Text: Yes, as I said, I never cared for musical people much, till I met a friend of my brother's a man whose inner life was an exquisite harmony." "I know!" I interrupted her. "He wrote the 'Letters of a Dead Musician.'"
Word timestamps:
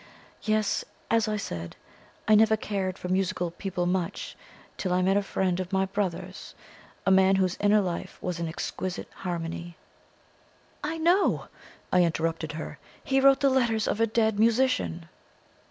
Yes, 0.41 0.83
as 1.11 1.27
I 1.27 1.37
said, 1.37 1.75
I 2.27 2.33
never 2.33 2.57
cared 2.57 2.97
for 2.97 3.07
musical 3.07 3.51
people 3.51 3.85
much, 3.85 4.35
till 4.75 4.91
I 4.93 5.03
met 5.03 5.15
a 5.15 5.21
friend 5.21 5.59
of 5.59 5.71
my 5.71 5.85
brother's 5.85 6.55
a 7.05 7.11
man 7.11 7.35
whose 7.35 7.55
inner 7.59 7.81
life 7.81 8.17
was 8.19 8.39
an 8.39 8.47
exquisite 8.47 9.09
harmony." 9.17 9.77
"I 10.83 10.97
know!" 10.97 11.49
I 11.93 12.01
interrupted 12.03 12.53
her. 12.53 12.79
"He 13.03 13.21
wrote 13.21 13.41
the 13.41 13.49
'Letters 13.51 13.87
of 13.87 14.01
a 14.01 14.07
Dead 14.07 14.39
Musician.'" 14.39 15.07